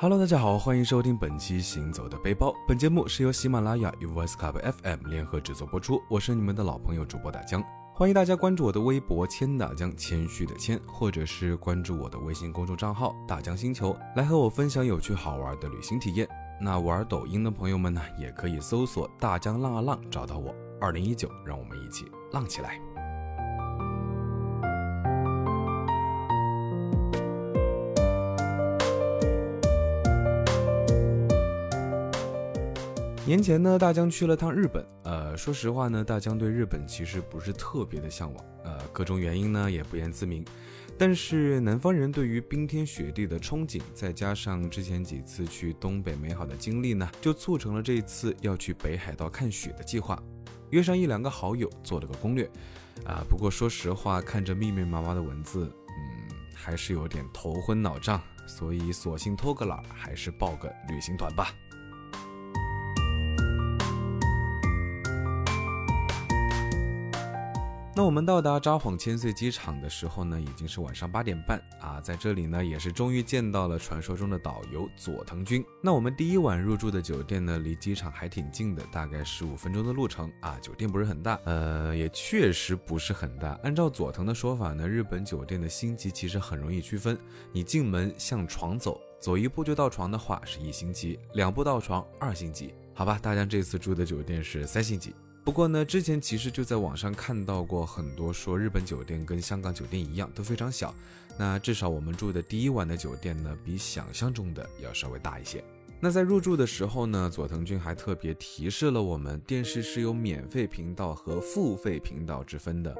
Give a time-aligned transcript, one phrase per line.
[0.00, 2.50] Hello，大家好，欢迎收听本期《行走的背包》。
[2.68, 6.00] 本节目是由喜马拉雅与 Voice Club FM 联合制作播出。
[6.08, 7.60] 我是你们的老朋友主播大江，
[7.96, 16.28] 欢迎大家关注我的微博“谦大江”，谦虚的谦，或者是关注我的微信公众账号“大江星球”，来和我分享有趣好玩的旅行体验。
[16.60, 20.54] 那玩抖音的朋友们呢，也可以搜索“大江浪啊浪”找到我。
[20.80, 22.80] 二零一九，让我们一起浪起来！
[33.28, 34.82] 年前呢，大江去了趟日本。
[35.02, 38.44] 呃，说实话呢，大江对日本其实不是特别的向往。
[38.64, 40.42] 呃，各种原因呢也不言自明。
[40.96, 50.18] 但是南方人对于冰天雪地的憧憬，再加上之前几次去东北美好的经历呢，就促成了这一次要去北海道看雪的计划。
[50.70, 52.50] 约上一两个好友做了个攻略。
[53.04, 58.18] 啊，不过说实话，看着密密麻麻的文字，嗯，还是有点头昏脑胀。
[58.46, 61.52] 所以索性偷个懒，还是报个旅行团吧。
[67.98, 75.64] 那我们到达札幌千岁机场的时候呢，已经是晚上八点半啊，在这里呢也是终于见到了传说中的导游佐藤君。
[75.82, 80.56] 那我们第一晚入住的酒店呢，离机场还挺近的，大概十五分钟的路程啊。
[80.60, 83.58] 酒店不是很大，呃，也确实不是很大。
[83.64, 87.18] 按照佐藤的说法呢，日本酒店的星级其实很容易区分，
[87.50, 92.72] 你进门向床走，走一步就到床的话是一星级，两步到床二星级。
[92.94, 95.12] 好吧，大家这次住的酒店是三星级。
[95.48, 100.94] 不过呢，之前其实就在网上看到过很多说日本酒店跟香港酒店一样都非常小。
[101.38, 105.64] 那至少我们住的第一晚的酒店呢，比想象中的要稍微大一些。
[106.00, 112.94] 那在入住的时候呢，佐藤君还特别提示了我们，电视是有免费频道和付费频道之分的。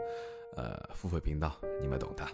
[0.56, 2.26] 呃，付费频道你们懂的。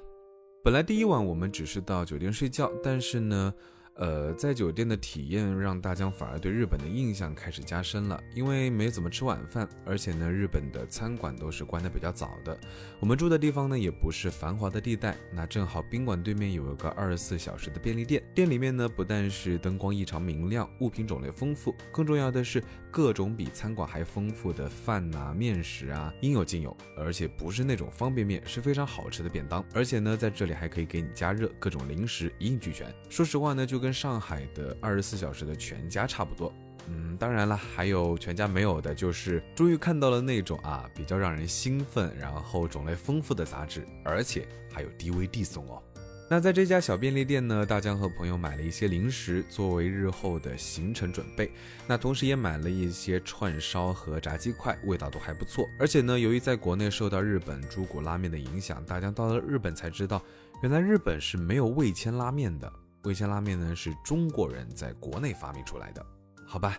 [0.63, 3.53] 本来第一晚我们只是到酒店睡觉，但是呢。
[3.97, 12.59] 呃，在酒店的体验让大江反而对日本的印象开始加深了，因为没怎么吃晚饭，而且呢，日本的餐馆都是关的比较早的。
[12.99, 22.61] 我们住的地方呢，也不是繁华的地带，那正好宾馆对面有一个二十四小时的便利店，店里面呢不但是灯光异常明亮，物品种类丰富，更重要的是
[22.95, 32.87] 各种比餐馆还丰富的饭呐、面食啊，应有尽有，而且不是那种方便面，是非常好吃的便当，而且呢，在这里还可以给你加热，各种零食一应俱全。
[33.11, 36.55] 说实话呢，就跟上海的二十四小时的全家差不多，
[36.87, 45.83] 嗯，当然了，还有全家没有的，就是终于看到了那种啊比较让人兴奋，然后种类丰富的杂志，而且还有 DVD 送哦。
[46.27, 51.53] 那在这家小便利店呢，大江和朋友买了一些零食作为日后的行程准备，
[51.87, 55.69] 那同时也买了一些串烧和炸鸡块，味道都还不错。
[55.79, 60.23] 而且呢，由于在国内受到日本猪骨拉面的影响，大江到了日本才知道，
[60.63, 62.73] 原来日本是没有味千拉面的。
[63.03, 66.05] 味千拉面呢是中国人在国内发明出来的，
[66.47, 66.79] 好吧。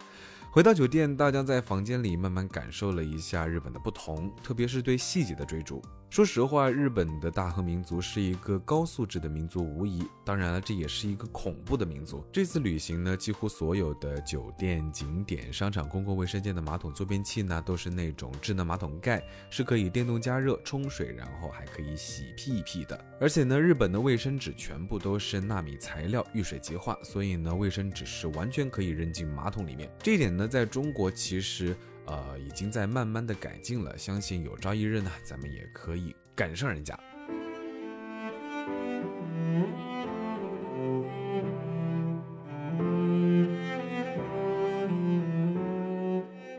[0.49, 5.83] 回到酒店，大江在房间里慢慢感受了一下日本的不同，特别是对细节的追逐。
[6.07, 10.07] 说实话，日本的大和民族是一个高素质的民族，无疑。
[10.23, 12.23] 当然了，这也是一个恐怖的民族。
[12.31, 22.97] 这次旅行呢，几乎所有的酒店、景点、商场、公共卫生间的马桶坐便器呢，都是那种智能马桶盖，是可以电动加热、冲水，然后还可以洗屁屁的。
[23.19, 29.91] 而且呢，日本的卫生纸全部都是纳米材料，遇水即化，所以呢，卫生纸是完全可以扔进马桶里面。
[29.99, 31.75] 这一点呢，在中国其实。
[32.05, 36.97] 呃，已经在慢慢的改进了，相信有朝一日呢，咱们也可以赶上人家。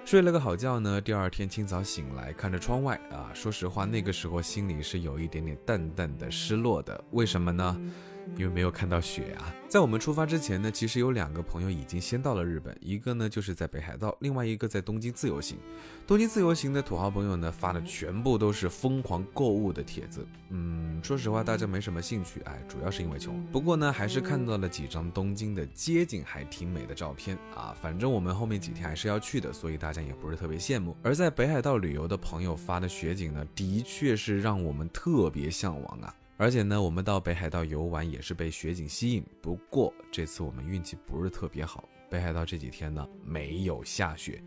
[0.04, 7.04] 睡了个好觉呢，第二天清早醒来，看着窗外啊，说实话，那个时候心里是有一点点淡淡的失落的。
[7.10, 7.76] 为什么呢？
[8.36, 9.54] 因为没有看到雪啊！
[9.68, 15.58] 在我们出发之前呢，其实有两个朋友已经先到了日本，一个呢就是在北海道，另外一个在东京自由行。
[16.06, 20.26] 东京自由行的土豪朋友呢发的全部都是疯狂购物的帖子。
[20.50, 23.42] 嗯，说实话，大家没什么兴趣，哎，主要是因为穷。
[23.52, 27.74] 不过呢，还是看到了几张东京的街景还挺美的照片啊。
[27.80, 30.96] 反正我们后面几天还是要去的，所以大家也不是特别羡慕。
[31.02, 36.14] 而在北海道旅游的朋友发的雪景呢，的确是让我们特别向往啊。
[36.38, 39.24] 而且呢，我们到北海道游玩也是被雪景吸引。
[39.40, 44.42] 不过这次我们运气不是特别好，北海道这几天呢没有下雪，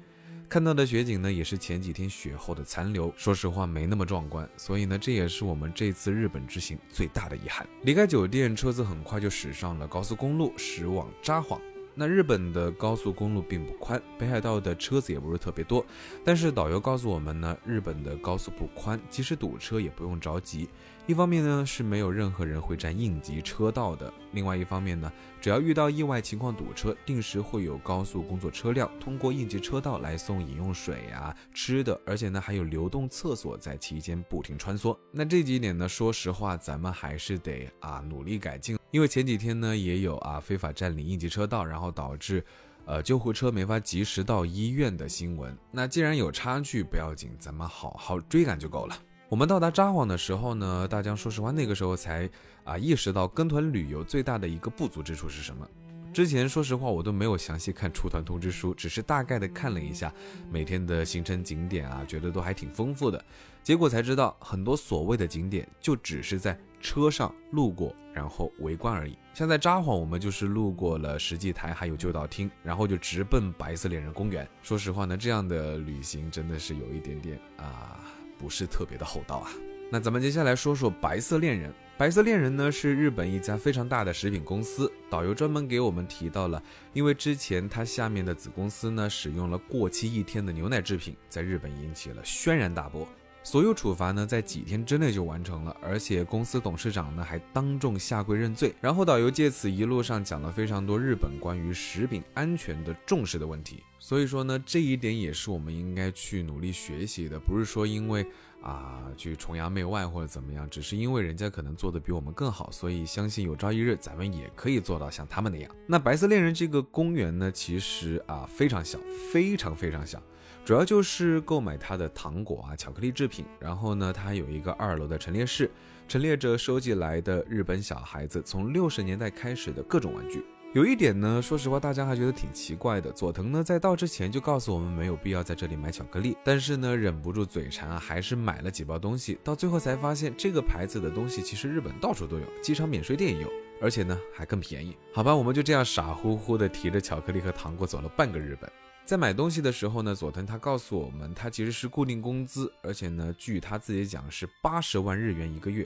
[0.48, 4.48] 看到的雪景呢也是前几天雪后的残留，说实话没那么壮观。
[4.56, 7.68] 所以呢，这也是我们这次日本之行最大的遗憾。
[7.82, 11.60] 离开酒店，车子很快就驶上了高速公路，驶往札幌。
[11.96, 15.86] 那日本的高速公路并不宽，北海道的车子也不是特别多。
[16.24, 20.70] 但是导游告诉我们呢，日本的高速不宽，即使堵车也不用着急。
[21.10, 25.12] 一方面呢是没有任何人会占应急车道的，另外一方面呢，
[25.42, 34.96] 只要遇到意外情况堵车，定时会有高速工作车辆通过应急车道来送饮用水啊、吃的，而且呢还有流动厕所在期间不停穿梭。
[35.12, 42.46] 那这几点呢，说实话咱们还是得啊努力改进，因为前几天呢也有啊非法占领应急车道，然后导致
[42.86, 45.58] 呃救护车没法及时到医院的新闻。
[45.72, 48.96] 那既然有差距不要紧，咱们好好追赶就够了。
[49.30, 52.28] 我们到达札幌的时候呢，大江说实话，那个时候才
[52.64, 55.70] 啊意识到跟团旅游最大的一个不足之处是什么。
[56.12, 60.12] 之前说实话我都没有详细看出团通知书，只是大概的看了一下
[60.52, 63.24] 每天的行程景点啊，觉得都还挺丰富的。
[63.62, 69.16] 结果才知道，很多所谓的景点就只是在车上路过，然后围观而已。
[69.36, 74.48] 像在札幌，我们就是路过了石祭台，还有旧道厅，然后就直奔白色恋人公园。
[74.64, 78.00] 说实话呢，这样的旅行真的是有一点点啊。
[78.40, 79.52] 不是特别的厚道啊。
[79.92, 81.72] 那咱们接下来说说白色恋人。
[81.98, 84.90] 白色恋人呢是日本一家非常大的食品公司。
[85.10, 86.64] 导游专门给我们提到了，
[86.94, 93.06] 因为之前他下面的子公司呢使用了过期一天的牛奶制品，在日本引起了轩然大波。
[93.44, 98.76] 所有处罚呢在几天之内就完成了，而且公司董事长呢还当众下跪认罪。
[98.80, 103.84] 然后导游借此一路上讲了非常多日本关于食品安全的重视的问题。
[103.98, 108.26] 所以说呢，这一点也是我们应该去努力学习的，不是说因为
[108.62, 115.72] 啊去崇洋媚外或者怎么样，只是因为人家可能做的比我们更好，所以相信有朝一日咱们也可以做到像他们那样。
[115.88, 119.00] 那白色恋人这个公园呢，其实啊非常小，
[119.34, 120.22] 非常非常小，
[120.70, 125.68] 主要就是购买它的糖果啊、巧克力制品，然后呢，它有一个二楼的陈列室，
[126.08, 130.46] 陈列着收集来的日本小孩子从六十年代开始的各种玩具。
[130.76, 133.12] 有一点呢，说实话，大家还觉得挺奇怪的。
[133.12, 139.40] 佐藤呢，在到之前就告诉我们没有必要在这里买巧克力，但是呢，忍不住嘴馋啊，还是买了几包东西。
[139.44, 143.50] 到最后才发现，这个牌子的东西其实日本到处都有，机场免税店也有，
[143.82, 144.96] 而且呢，还更便宜。
[145.16, 148.70] 好吧，我们就这样傻乎乎的提着巧克力和糖果走了半个日本。
[149.10, 155.84] 在买东西的时候呢，佐藤他告诉我们，他其实是固定工资，而且呢，据他自己讲是八十万日元一个月。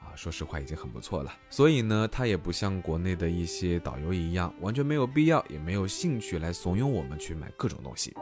[0.00, 1.30] 啊，说实话已经很不错了。
[1.50, 8.14] 所以呢，他也不像国内的一些导游一样，完全没有必要，也没有兴趣来怂恿我们去买各种东西。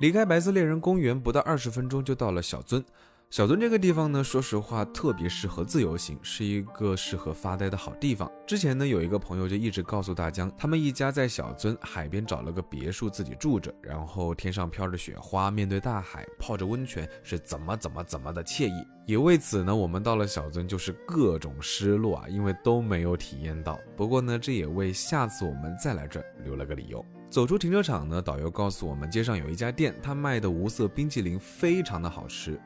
[0.00, 2.84] 离开白色恋人公园不到二十分钟，就到了小樽。
[3.30, 8.30] 小樽这个地方呢，说实话特别适合自由行，是一个适合发呆的好地方。
[8.46, 18.86] 之前呢，有一个朋友就一直告诉大江，他们一家在小樽海边找了个别墅自己住着，然后天上飘着雪花，面对大海，泡着温泉，是怎么怎么怎么的惬意。
[19.04, 23.78] 也为此呢，我们到了小樽就是各种失落啊，因为都没有体验到。
[23.94, 27.04] 不过呢，这也为下次我们再来这留了个理由。
[27.28, 32.58] 走出停车场呢，导游告诉我们，街上有一家店，他卖的无色冰淇淋非常的好吃。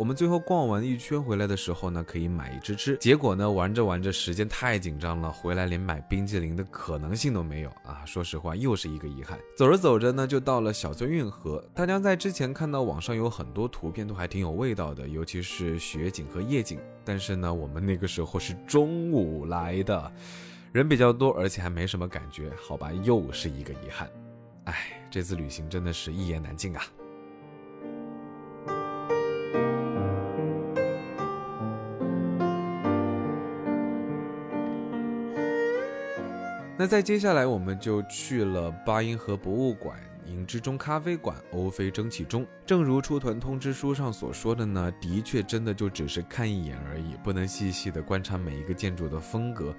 [0.00, 2.96] 我们最后逛完一圈回来的时候呢，可以买一只吃。
[2.96, 8.02] 结果呢，玩着玩着时间太紧张了，回来连买冰激凌的可能性都没有啊！
[8.06, 9.38] 说实话，又是一个遗憾。
[9.54, 11.62] 走着走着呢，就到了小樽运河。
[11.74, 16.80] 大家在之前看到网上有很多图片，都还挺有味道的，尤其是雪景和夜景。
[17.04, 20.12] 但是呢，我们那个时候是中午来的，
[20.72, 22.50] 人比较多，而且还没什么感觉。
[22.66, 24.10] 好吧，又是一个遗憾。
[24.64, 26.82] 哎，这次旅行真的是一言难尽啊！
[36.80, 42.46] 那再接下来，我们就去了八音盒博物馆、影之中咖啡馆、欧菲蒸汽钟。
[42.64, 49.76] 正如出团通知书上所说的呢，的确真的就只是看一眼而已，不能细细的观察每一个建筑的风格，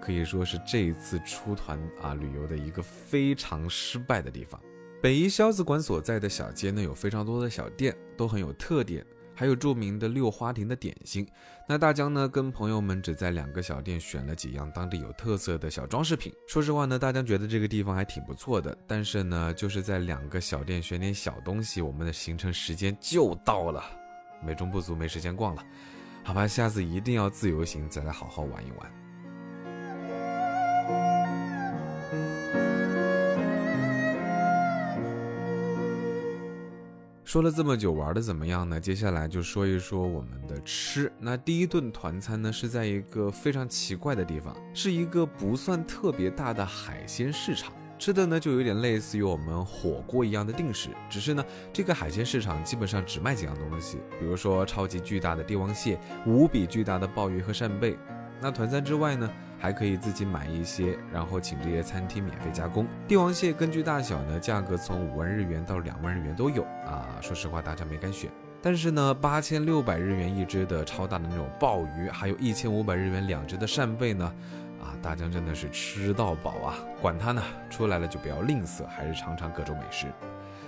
[0.00, 4.60] 可以说是这一次出团啊旅游的一个非常失败的地方。
[5.00, 9.06] 北一萧子馆所在的小街呢，有非常多的小店，都很有特点。
[9.34, 11.26] 还有著名的六花亭的点心，
[11.66, 16.32] 那大江呢跟朋友们只在两个小店选了几样当地有特色的小装饰品。
[16.46, 23.82] 说实话呢，大江觉得这个地方还挺不错的，但是呢，就是在两个小店选点小东西，我们的行程时间就到了，
[24.44, 25.64] 美中不足，没时间逛了。
[26.22, 28.92] 好吧，下次一定要自由行，再来好好玩一玩。
[37.30, 38.80] 说了这么久，玩的怎么样呢？
[38.80, 41.12] 接下来就说一说我们的吃。
[41.20, 47.72] 那第一顿团餐呢，是在一个非常奇怪的地方，是一个不算特别大的海鲜市场。
[48.00, 57.96] 吃的呢就有点类似于我们火锅一样的定食，只是呢这个海鲜市场基本上只卖几样东西，比如说超级巨大的帝王蟹、无比巨大的鲍鱼和扇贝。
[58.42, 62.86] 那团餐之外呢，还可以自己买一些，然后请这些餐厅免费加工。
[63.06, 67.18] 帝王蟹根据大小呢，价格从五万日元到两万日元都有啊。
[67.20, 68.30] 说实话，大家没敢选。
[68.62, 74.34] 但是呢，八千六百日元一只的超大的那种鲍鱼，还有一千五百日元两只的扇贝呢，
[74.82, 76.74] 啊，大江真的是吃到饱啊！
[77.00, 80.06] 管它呢，出来了就不要吝啬，还是尝尝各种美食。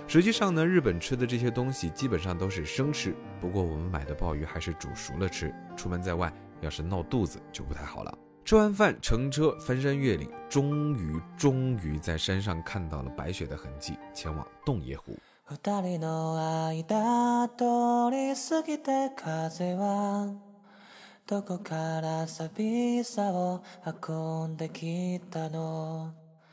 [0.07, 5.53] 实际上呢，日本吃的这些东西基本上都是生吃，不过我们买的鲍鱼还是煮熟了吃。
[5.77, 6.31] 出门在外，
[6.61, 8.17] 要是闹肚子就不太好了。
[8.45, 15.17] 吃完饭，乘车翻山越岭，终于终于在山上看到了白雪的痕迹，前往洞爷湖。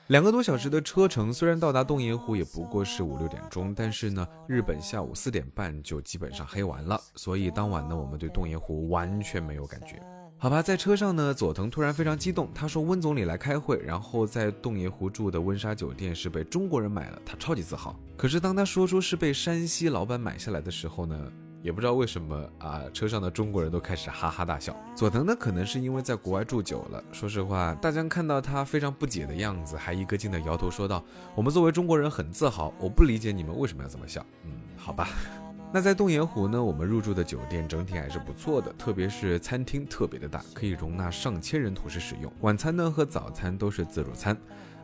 [0.07, 10.01] 两个多小时的车程，虽然到达洞爷湖也不过是五六点钟，但是呢，日本下午四点半就基本上黑完了，所以当晚呢，我们对洞爷湖完全没有感觉。
[10.43, 17.95] 好吧，在车上呢，佐藤突然非常激动，他说温总理来开会，然后在洞爷湖住的温莎酒店是被中国人买了，他超级自豪。
[18.17, 21.31] 可是当他说出是被山西老板买下来的时候呢，
[21.63, 24.75] 也不知道为什么啊，车上的中国人都开始哈哈大笑。
[24.97, 31.05] 佐藤呢，可能是因为在国外住久了，说实话，大江看到他非常不解的样子，还一个劲的摇头说道
[31.37, 35.07] ：“我们作为中国人很自豪，我不理解你们为什么要这么笑。”嗯，好吧。
[35.73, 42.33] 那在洞岩湖呢，我们入住的酒店整体还是不错的，特别是餐厅特别的大，可以容纳上千人同时使用。
[42.41, 44.37] 晚餐呢和早餐都是自助餐。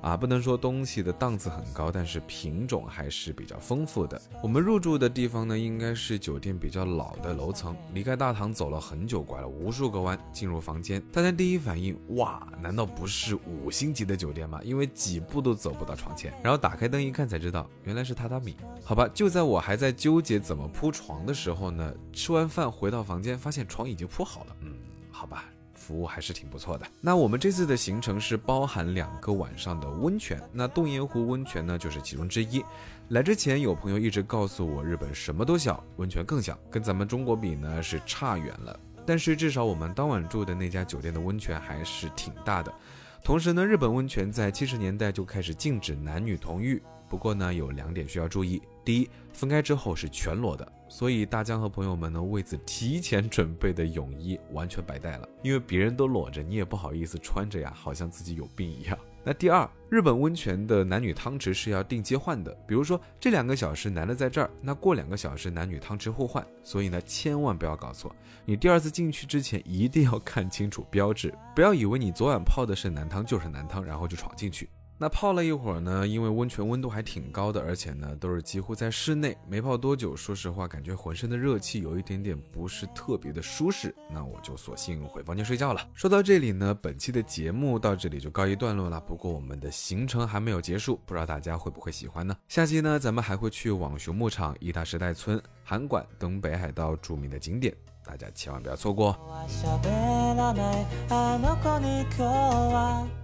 [0.02, 4.20] 啊，不能说东西的档次很高，但是品种还是比较丰富的。
[4.42, 7.76] 我们入住的地方呢，应该是酒店比较老的楼层。
[7.92, 11.02] 离开大堂走了很久，拐了无数个弯，进入房间。
[11.12, 14.60] 大家第一反应，哇，难道不是五星级的酒店吗？
[14.62, 16.32] 因为几步都走不到床前。
[16.42, 18.56] 然后打开灯一看，才知道原来是榻榻米。
[18.84, 24.56] 好吧，就在我还在纠结怎么铺床的时候呢，吃完饭回到房间，发现床已经铺好了。
[24.60, 24.74] 嗯，
[25.10, 25.46] 好吧。
[25.86, 26.84] 服务还是挺不错的。
[27.00, 32.64] 那我们这次的行程是包含两个晚上的温泉，那洞爷湖温泉呢就是其中之一。
[33.10, 38.80] 来之前有朋友一直告诉我，日本什么都小，温泉更小，跟咱们中国比呢是差远了。
[39.06, 42.74] 但是至少我们当晚住的那家酒店的温泉还是挺大的。
[43.22, 46.82] 同时呢，日本温泉在七十年代就开始禁止男女同浴。
[47.08, 48.60] 不过呢，有两点需要注意。
[48.86, 58.96] 第一，分开之后是全裸的，所以大江和朋友们呢为此提前准备的泳衣完全白带了，因为别人都裸着，你也不好意思穿着呀，好像自己有病一样。
[59.24, 68.14] 那第二，日本温泉的男女汤池是要定期换的，比如说这两个小时男的在这儿，那过两个小时男女汤池互换，所以呢千万不要搞错，
[68.44, 74.70] 你第二次进去之前一定要看清楚标志，不要以为你昨晚泡的是男汤就是男汤，然后就闯进去。
[74.98, 85.86] 那泡了一会儿呢，因为温泉温度还挺高的，而且呢都是几乎在室内，没泡多久，说实话感觉浑身的热气有一点点不是特别的舒适，那我就索性回房间睡觉了。
[85.92, 88.98] 说到这里呢，本期的节目到这里就告一段落了。
[89.02, 92.34] 不过我们的行程还没有结束，不知道大家会不会喜欢呢？
[92.48, 97.76] 下期呢，咱们还会去网熊牧场、伊大时代村、函馆等北海道著名的景点。
[98.05, 99.13] 大家千万不要错过。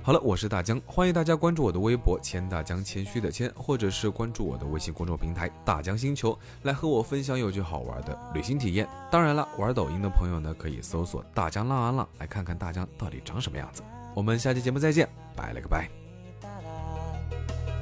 [0.04, 8.88] 好了，我是大江，欢迎大家关注我的微博“谦大江”，谦虚的谦，或者是关注我的微信公众平台“大江星球”，来和我分享有趣好玩的旅行体验。
[9.12, 13.82] 当然了，玩抖音的朋友呢，可以搜索“大江浪啊浪”来看看大江到底长什么样子。
[14.14, 15.90] 我们下期节目再见，拜了个拜。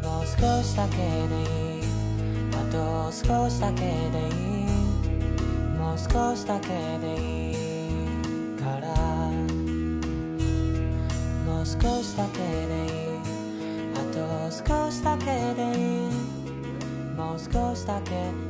[0.01, 0.97] もう少しだけ
[4.11, 4.58] でいい
[5.90, 8.94] もう少しだけでいいから。
[11.44, 13.18] もう少しだけでいい。
[13.96, 14.20] あと
[14.52, 16.10] 少しだけでいい。
[17.16, 18.49] もう少しだけ